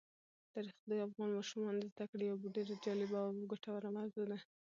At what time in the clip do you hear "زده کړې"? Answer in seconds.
1.93-2.23